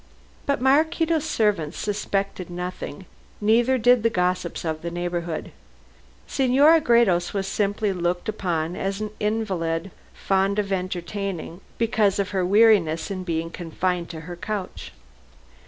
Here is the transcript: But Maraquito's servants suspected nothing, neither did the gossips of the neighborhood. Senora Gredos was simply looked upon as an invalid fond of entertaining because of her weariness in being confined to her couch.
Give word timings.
But 0.47 0.59
Maraquito's 0.59 1.25
servants 1.29 1.77
suspected 1.77 2.49
nothing, 2.49 3.05
neither 3.39 3.77
did 3.77 4.01
the 4.01 4.09
gossips 4.09 4.65
of 4.65 4.81
the 4.81 4.89
neighborhood. 4.89 5.51
Senora 6.25 6.81
Gredos 6.81 7.35
was 7.35 7.45
simply 7.45 7.93
looked 7.93 8.27
upon 8.27 8.75
as 8.75 8.99
an 8.99 9.11
invalid 9.19 9.91
fond 10.15 10.57
of 10.57 10.71
entertaining 10.73 11.61
because 11.77 12.17
of 12.17 12.31
her 12.31 12.43
weariness 12.43 13.11
in 13.11 13.23
being 13.23 13.51
confined 13.51 14.09
to 14.09 14.21
her 14.21 14.35
couch. 14.35 14.91